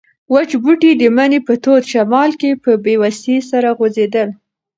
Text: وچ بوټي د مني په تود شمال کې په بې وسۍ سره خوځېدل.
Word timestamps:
وچ 0.33 0.49
بوټي 0.63 0.91
د 0.97 1.03
مني 1.15 1.39
په 1.47 1.53
تود 1.63 1.83
شمال 1.91 2.31
کې 2.41 2.51
په 2.63 2.71
بې 2.83 2.95
وسۍ 3.01 3.37
سره 3.49 3.69
خوځېدل. 3.77 4.29